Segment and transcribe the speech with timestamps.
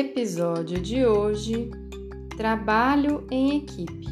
[0.00, 1.70] Episódio de hoje:
[2.34, 4.06] Trabalho em equipe.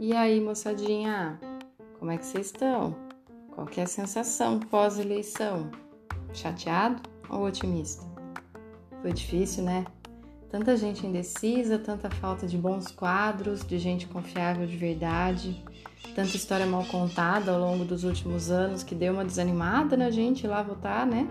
[0.00, 1.38] E aí, moçadinha,
[1.98, 2.96] como é que vocês estão?
[3.50, 5.70] Qual é a sensação pós-eleição?
[6.32, 8.02] Chateado ou otimista?
[9.02, 9.84] Foi difícil, né?
[10.52, 15.64] Tanta gente indecisa, tanta falta de bons quadros, de gente confiável de verdade,
[16.14, 20.46] tanta história mal contada ao longo dos últimos anos que deu uma desanimada na gente
[20.46, 21.26] lá votar, né?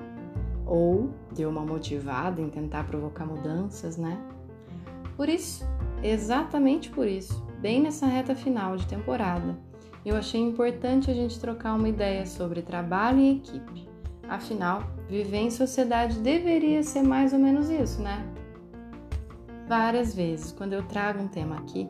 [0.66, 4.20] Ou deu uma motivada em tentar provocar mudanças, né?
[5.16, 5.64] Por isso,
[6.02, 9.56] exatamente por isso, bem nessa reta final de temporada,
[10.04, 13.88] eu achei importante a gente trocar uma ideia sobre trabalho em equipe.
[14.28, 18.28] Afinal, viver em sociedade deveria ser mais ou menos isso, né?
[19.72, 20.52] Várias vezes.
[20.52, 21.90] Quando eu trago um tema aqui,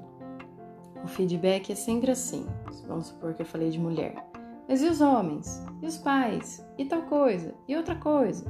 [1.04, 2.46] o feedback é sempre assim.
[2.88, 4.24] Vamos supor que eu falei de mulher.
[4.70, 5.66] Mas e os homens?
[5.82, 6.64] E os pais?
[6.78, 7.56] E tal coisa?
[7.68, 8.46] E outra coisa?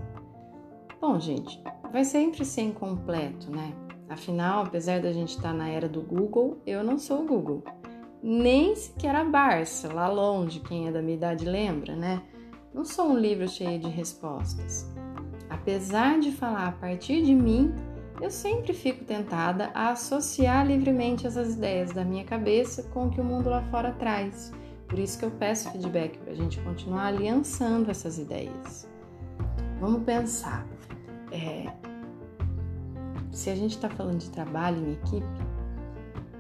[0.99, 3.71] Bom, gente, vai sempre ser incompleto, né?
[4.09, 7.63] Afinal, apesar da gente estar na era do Google, eu não sou o Google.
[8.21, 12.21] Nem sequer a Barça, lá longe, quem é da minha idade lembra, né?
[12.73, 14.93] Não sou um livro cheio de respostas.
[15.49, 17.73] Apesar de falar a partir de mim,
[18.21, 23.19] eu sempre fico tentada a associar livremente essas ideias da minha cabeça com o que
[23.19, 24.53] o mundo lá fora traz.
[24.87, 28.87] Por isso que eu peço feedback para a gente continuar aliançando essas ideias.
[29.79, 30.67] Vamos pensar.
[31.31, 31.73] É,
[33.31, 35.25] se a gente está falando de trabalho em equipe,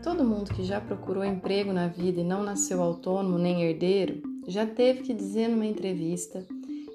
[0.03, 4.65] todo mundo que já procurou emprego na vida e não nasceu autônomo nem herdeiro já
[4.65, 6.45] teve que dizer numa entrevista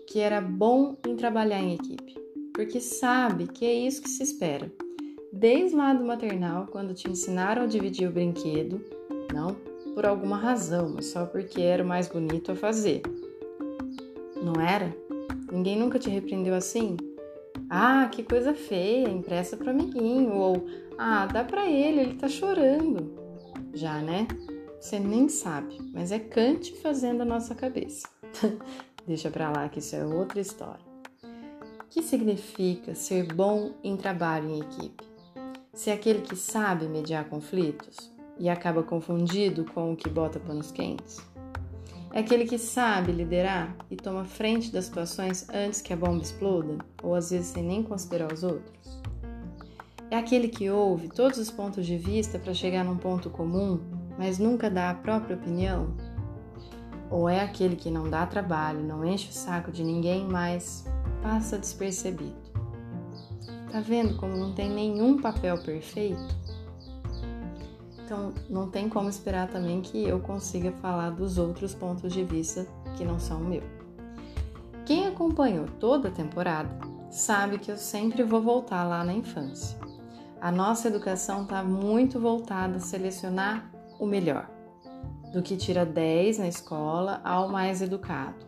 [0.07, 2.26] que era bom em trabalhar em equipe
[2.57, 4.73] porque sabe que é isso que se espera.
[5.31, 8.83] Desde lá do maternal, quando te ensinaram a dividir o brinquedo,
[9.33, 9.55] não
[9.95, 13.03] por alguma razão, mas só porque era o mais bonito a fazer.
[14.43, 14.95] Não era?
[15.53, 16.97] Ninguém nunca te repreendeu assim?
[17.69, 20.33] Ah, que coisa feia, empresta pro amiguinho.
[20.33, 20.67] Ou,
[20.97, 23.13] ah, dá pra ele, ele tá chorando.
[23.75, 24.27] Já, né?
[24.81, 28.09] Você nem sabe, mas é Kant fazendo a nossa cabeça.
[29.07, 30.86] Deixa pra lá que isso é outra história
[31.91, 35.05] que significa ser bom em trabalho em equipe?
[35.73, 41.21] Ser aquele que sabe mediar conflitos e acaba confundido com o que bota panos quentes?
[42.13, 46.79] É aquele que sabe liderar e toma frente das situações antes que a bomba exploda,
[47.03, 49.03] ou às vezes sem nem considerar os outros?
[50.11, 53.81] É aquele que ouve todos os pontos de vista para chegar num ponto comum,
[54.17, 55.95] mas nunca dá a própria opinião?
[57.11, 60.87] Ou é aquele que não dá trabalho, não enche o saco de ninguém, mas
[61.23, 62.35] passa despercebido.
[63.71, 66.35] Tá vendo como não tem nenhum papel perfeito?
[68.05, 72.67] Então, não tem como esperar também que eu consiga falar dos outros pontos de vista
[72.97, 73.63] que não são o meu.
[74.85, 76.71] Quem acompanhou toda a temporada
[77.11, 79.77] sabe que eu sempre vou voltar lá na infância.
[80.41, 84.49] A nossa educação está muito voltada a selecionar o melhor,
[85.33, 88.46] do que tira 10 na escola ao mais educado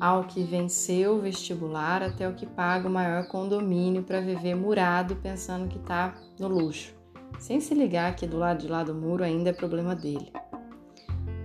[0.00, 5.16] ao que venceu o vestibular até o que paga o maior condomínio para viver murado
[5.16, 6.94] pensando que está no luxo,
[7.38, 10.32] sem se ligar que do lado de lá do muro ainda é problema dele.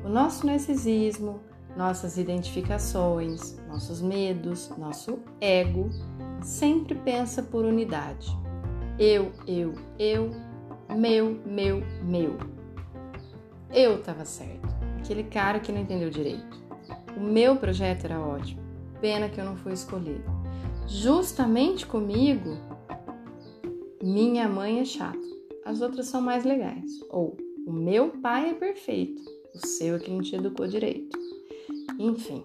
[0.03, 1.41] O nosso narcisismo,
[1.75, 5.89] nossas identificações, nossos medos, nosso ego
[6.41, 8.27] sempre pensa por unidade.
[8.97, 10.31] Eu, eu, eu,
[10.95, 12.37] meu, meu, meu.
[13.73, 14.73] Eu estava certo.
[14.99, 16.64] Aquele cara que não entendeu direito.
[17.15, 18.61] O meu projeto era ótimo,
[18.99, 20.23] pena que eu não fui escolhido.
[20.87, 22.57] Justamente comigo,
[24.03, 25.17] minha mãe é chata,
[25.65, 26.99] as outras são mais legais.
[27.09, 29.21] Ou o meu pai é perfeito,
[29.53, 31.17] o seu é que não te educou direito.
[31.97, 32.43] Enfim,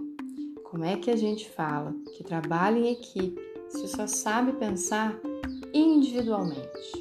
[0.64, 5.20] como é que a gente fala que trabalha em equipe se só sabe pensar
[5.74, 6.92] individualmente?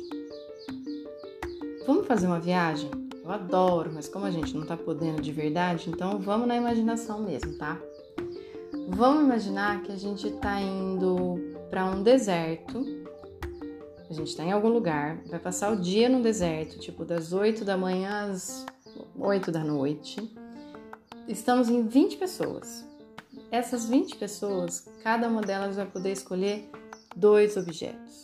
[1.86, 2.99] Vamos fazer uma viagem?
[3.30, 7.22] Eu adoro, mas como a gente não tá podendo de verdade, então vamos na imaginação
[7.22, 7.80] mesmo, tá?
[8.88, 11.36] Vamos imaginar que a gente tá indo
[11.70, 12.84] para um deserto
[14.10, 17.64] a gente está em algum lugar, vai passar o dia no deserto, tipo das 8
[17.64, 18.66] da manhã às
[19.16, 20.36] 8 da noite.
[21.28, 22.84] Estamos em 20 pessoas.
[23.52, 26.72] Essas 20 pessoas, cada uma delas vai poder escolher
[27.16, 28.24] dois objetos.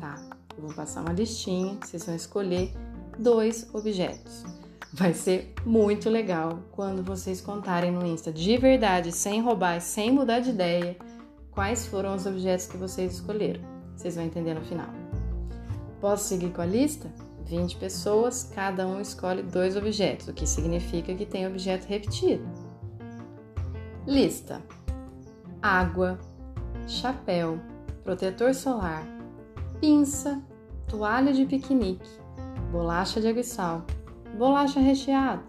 [0.00, 0.14] Tá?
[0.56, 2.72] Eu vou passar uma listinha, vocês vão escolher
[3.18, 4.44] dois objetos.
[4.92, 10.40] Vai ser muito legal quando vocês contarem no Insta de verdade, sem roubar, sem mudar
[10.40, 10.96] de ideia,
[11.50, 13.60] quais foram os objetos que vocês escolheram.
[13.94, 14.88] Vocês vão entender no final.
[16.00, 17.12] Posso seguir com a lista?
[17.44, 22.46] 20 pessoas, cada um escolhe dois objetos, o que significa que tem objeto repetido.
[24.06, 24.62] Lista:
[25.60, 26.18] água,
[26.86, 27.58] chapéu,
[28.04, 29.06] protetor solar,
[29.80, 30.42] pinça,
[30.86, 32.08] toalha de piquenique,
[32.70, 33.84] bolacha de água e sal,
[34.36, 35.42] bolacha recheada,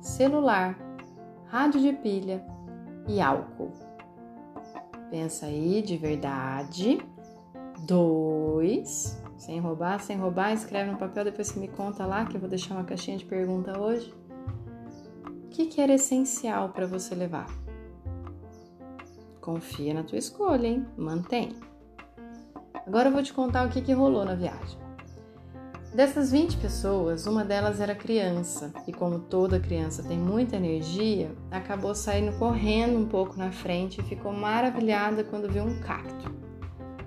[0.00, 0.78] celular,
[1.46, 2.44] rádio de pilha
[3.08, 3.72] e álcool.
[5.10, 6.98] Pensa aí de verdade.
[7.80, 9.20] Dois.
[9.36, 12.48] Sem roubar, sem roubar, escreve no papel, depois você me conta lá que eu vou
[12.48, 14.14] deixar uma caixinha de pergunta hoje.
[15.26, 17.46] O que, que era essencial para você levar?
[19.40, 20.86] Confia na tua escolha, hein?
[20.96, 21.56] Mantém.
[22.86, 24.78] Agora eu vou te contar o que, que rolou na viagem.
[25.92, 31.96] Dessas 20 pessoas, uma delas era criança, e como toda criança tem muita energia, acabou
[31.96, 36.32] saindo correndo um pouco na frente e ficou maravilhada quando viu um cacto.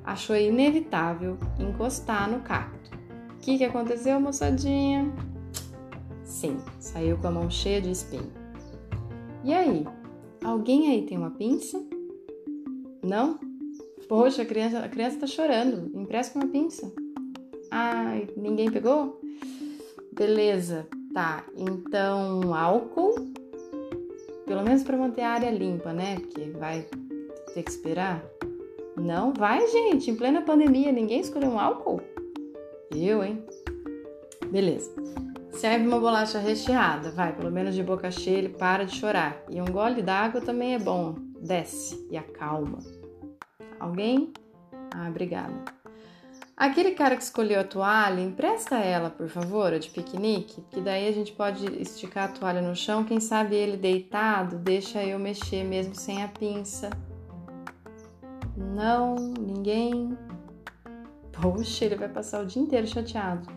[0.04, 2.92] Achou inevitável encostar no cacto.
[3.36, 5.10] O que, que aconteceu, moçadinha?
[6.26, 8.34] Sim, saiu com a mão cheia de espinho.
[9.46, 9.88] E aí?
[10.44, 11.82] Alguém aí tem uma pinça?
[13.02, 13.40] Não?
[14.10, 15.90] Poxa, a criança, a criança tá chorando.
[15.98, 16.92] Empresta uma pinça.
[17.76, 19.20] Ai, ninguém pegou?
[20.12, 21.44] Beleza, tá.
[21.58, 23.16] Então, álcool.
[24.46, 26.20] Pelo menos para manter a área limpa, né?
[26.20, 26.86] Porque vai
[27.52, 28.24] ter que esperar.
[28.96, 30.12] Não vai, gente.
[30.12, 32.00] Em plena pandemia, ninguém escolheu um álcool?
[32.96, 33.44] Eu, hein?
[34.52, 34.94] Beleza.
[35.50, 39.44] Serve uma bolacha recheada, vai, pelo menos de boca cheia ele para de chorar.
[39.50, 41.16] E um gole d'água também é bom.
[41.42, 42.78] Desce e acalma.
[43.80, 44.32] Alguém?
[44.94, 45.83] Ah, obrigada.
[46.56, 51.08] Aquele cara que escolheu a toalha, empresta ela, por favor, a de piquenique, que daí
[51.08, 53.04] a gente pode esticar a toalha no chão.
[53.04, 56.92] Quem sabe ele deitado, deixa eu mexer mesmo sem a pinça.
[58.56, 60.16] Não, ninguém.
[61.32, 63.48] Poxa, ele vai passar o dia inteiro chateado.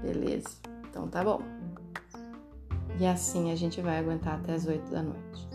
[0.00, 0.56] Beleza,
[0.88, 1.42] então tá bom.
[3.00, 5.48] E assim a gente vai aguentar até as 8 da noite.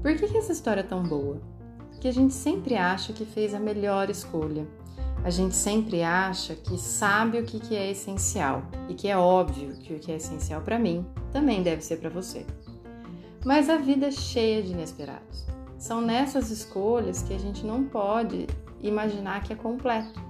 [0.00, 1.38] Por que, que essa história é tão boa?
[1.90, 4.66] Porque a gente sempre acha que fez a melhor escolha
[5.24, 9.92] a gente sempre acha que sabe o que, é essencial e que é óbvio que
[9.92, 12.46] o que é essencial para mim também deve ser para você.
[13.44, 15.46] Mas a vida é cheia de inesperados.
[15.76, 18.46] São nessas escolhas que a gente não pode
[18.80, 20.20] imaginar que é completo.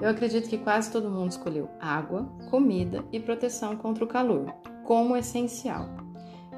[0.00, 4.52] Eu acredito que quase todo mundo escolheu água, comida e proteção contra o calor
[4.84, 5.88] como essencial.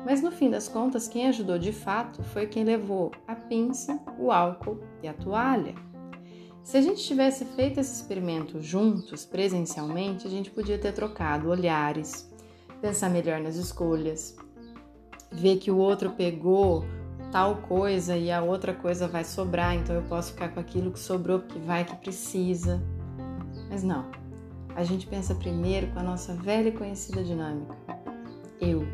[0.05, 4.31] Mas no fim das contas, quem ajudou de fato foi quem levou a pinça, o
[4.31, 5.75] álcool e a toalha.
[6.65, 12.33] Se a gente tivesse feito esse experimento juntos, presencialmente, a gente podia ter trocado olhares,
[12.81, 14.35] pensar melhor nas escolhas,
[15.31, 16.87] ver que o outro pegou
[17.31, 20.99] tal coisa e a outra coisa vai sobrar, então eu posso ficar com aquilo que
[20.99, 22.83] sobrou porque vai que precisa.
[23.69, 24.11] Mas não.
[24.75, 27.77] A gente pensa primeiro com a nossa velha e conhecida dinâmica.
[28.59, 28.87] Eu,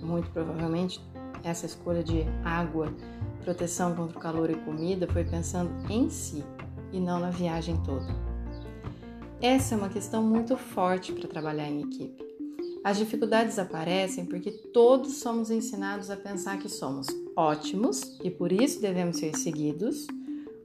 [0.00, 1.04] muito provavelmente,
[1.42, 2.94] essa escolha de água,
[3.42, 6.44] proteção contra o calor e comida foi pensando em si,
[6.92, 8.06] e não na viagem toda.
[9.40, 12.22] Essa é uma questão muito forte para trabalhar em equipe.
[12.82, 17.06] As dificuldades aparecem porque todos somos ensinados a pensar que somos
[17.36, 20.06] ótimos e por isso devemos ser seguidos,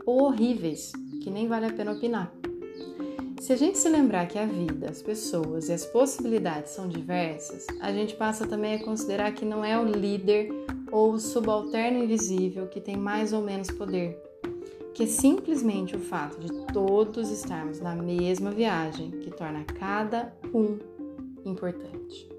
[0.06, 0.92] ou horríveis,
[1.22, 2.34] que nem vale a pena opinar.
[3.42, 7.68] Se a gente se lembrar que a vida, as pessoas e as possibilidades são diversas,
[7.80, 10.50] a gente passa também a considerar que não é o líder
[10.92, 14.18] ou o subalterno invisível que tem mais ou menos poder,
[14.96, 20.80] que simplesmente o fato de todos estarmos na mesma viagem que torna cada um
[21.46, 22.30] importante.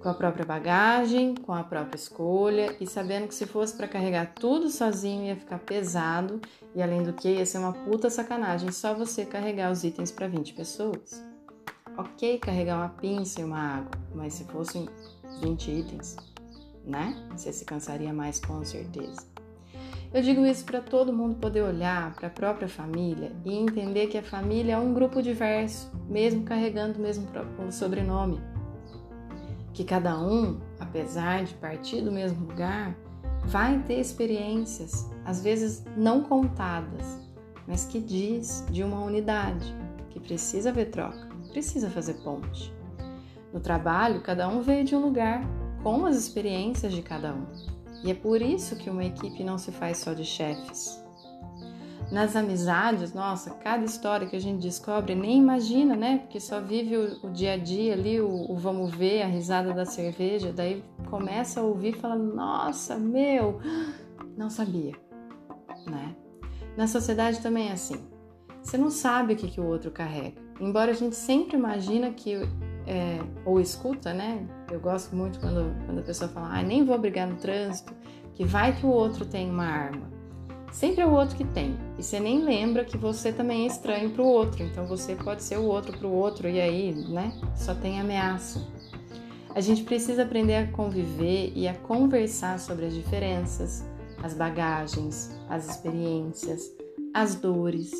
[0.00, 4.34] Com a própria bagagem, com a própria escolha e sabendo que se fosse para carregar
[4.34, 6.40] tudo sozinho ia ficar pesado
[6.74, 10.26] e além do que ia ser uma puta sacanagem só você carregar os itens para
[10.26, 11.24] 20 pessoas.
[11.96, 14.88] Ok carregar uma pinça e uma água, mas se fossem
[15.40, 16.16] 20 itens,
[16.84, 17.16] né?
[17.30, 19.33] Você se cansaria mais com certeza.
[20.14, 24.16] Eu digo isso para todo mundo poder olhar para a própria família e entender que
[24.16, 27.26] a família é um grupo diverso, mesmo carregando o mesmo
[27.72, 28.40] sobrenome.
[29.72, 32.96] Que cada um, apesar de partir do mesmo lugar,
[33.44, 37.18] vai ter experiências, às vezes não contadas,
[37.66, 39.74] mas que diz de uma unidade,
[40.10, 42.72] que precisa ver troca, precisa fazer ponte.
[43.52, 45.42] No trabalho, cada um veio de um lugar,
[45.82, 47.73] com as experiências de cada um.
[48.04, 51.02] E é por isso que uma equipe não se faz só de chefes.
[52.12, 56.18] Nas amizades, nossa, cada história que a gente descobre nem imagina, né?
[56.18, 59.72] Porque só vive o, o dia a dia ali, o, o, vamos ver, a risada
[59.72, 63.58] da cerveja, daí começa a ouvir e fala: Nossa, meu,
[64.36, 64.92] não sabia,
[65.86, 66.14] né?
[66.76, 68.06] Na sociedade também é assim.
[68.62, 70.40] Você não sabe o que, que o outro carrega.
[70.60, 72.36] Embora a gente sempre imagina que,
[72.86, 74.46] é, ou escuta, né?
[74.70, 77.94] Eu gosto muito quando, quando a pessoa fala, ah, nem vou brigar no trânsito,
[78.34, 80.12] que vai que o outro tem uma arma.
[80.72, 81.76] Sempre é o outro que tem.
[81.96, 84.62] E você nem lembra que você também é estranho para o outro.
[84.64, 87.32] Então você pode ser o outro para o outro e aí, né?
[87.54, 88.60] Só tem ameaça.
[89.54, 93.84] A gente precisa aprender a conviver e a conversar sobre as diferenças,
[94.20, 96.72] as bagagens, as experiências,
[97.14, 97.92] as dores.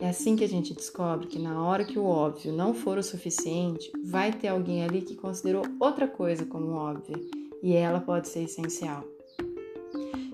[0.00, 3.02] É assim que a gente descobre que na hora que o óbvio não for o
[3.02, 7.16] suficiente, vai ter alguém ali que considerou outra coisa como óbvia
[7.62, 9.04] e ela pode ser essencial.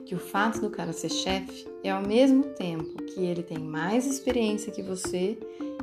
[0.06, 4.06] Que o fato do cara ser chefe é ao mesmo tempo que ele tem mais
[4.06, 5.36] experiência que você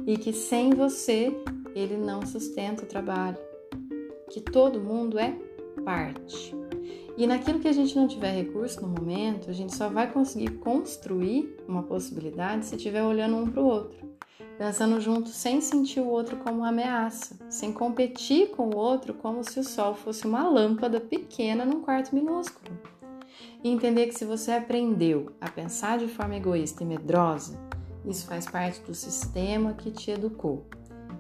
[0.07, 1.35] e que sem você
[1.75, 3.37] ele não sustenta o trabalho.
[4.31, 5.37] Que todo mundo é
[5.83, 6.55] parte.
[7.15, 10.57] E naquilo que a gente não tiver recurso no momento, a gente só vai conseguir
[10.57, 14.09] construir uma possibilidade se estiver olhando um para o outro,
[14.57, 19.43] pensando junto sem sentir o outro como uma ameaça, sem competir com o outro como
[19.43, 22.75] se o sol fosse uma lâmpada pequena num quarto minúsculo.
[23.63, 27.59] E entender que se você aprendeu a pensar de forma egoísta e medrosa,
[28.03, 30.65] isso faz parte do sistema que te educou.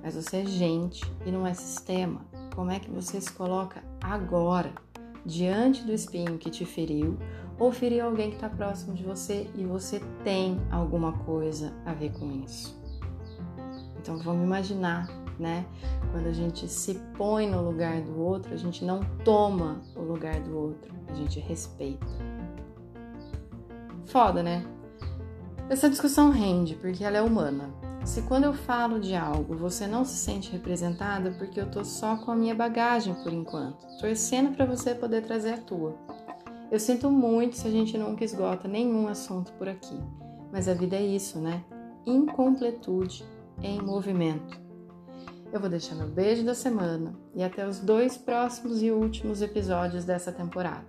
[0.01, 2.25] Mas você é gente e não é sistema.
[2.55, 4.73] Como é que você se coloca agora?
[5.25, 7.17] Diante do espinho que te feriu
[7.59, 12.11] ou feriu alguém que está próximo de você e você tem alguma coisa a ver
[12.11, 12.77] com isso.
[13.99, 15.07] Então vamos imaginar,
[15.39, 15.65] né?
[16.11, 20.39] Quando a gente se põe no lugar do outro, a gente não toma o lugar
[20.41, 22.05] do outro, a gente respeita.
[24.05, 24.65] Foda, né?
[25.69, 27.82] Essa discussão rende porque ela é humana.
[28.05, 32.17] Se quando eu falo de algo você não se sente representada, porque eu tô só
[32.17, 35.95] com a minha bagagem por enquanto, torcendo para você poder trazer a tua.
[36.69, 39.97] Eu sinto muito se a gente nunca esgota nenhum assunto por aqui,
[40.51, 41.63] mas a vida é isso, né?
[42.05, 43.25] Incompletude
[43.61, 44.61] em movimento.
[45.51, 50.03] Eu vou deixar meu beijo da semana e até os dois próximos e últimos episódios
[50.03, 50.85] dessa temporada.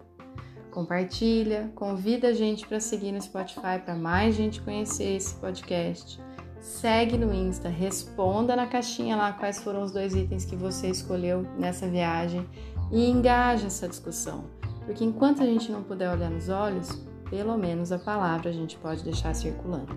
[0.70, 6.20] Compartilha, convida a gente para seguir no Spotify para mais gente conhecer esse podcast
[6.64, 11.42] segue no Insta, responda na caixinha lá quais foram os dois itens que você escolheu
[11.58, 12.48] nessa viagem
[12.90, 14.46] e engaja essa discussão.
[14.86, 16.88] Porque enquanto a gente não puder olhar nos olhos,
[17.28, 19.94] pelo menos a palavra a gente pode deixar circulando.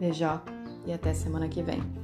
[0.00, 0.40] Beijo
[0.86, 2.03] e até semana que vem.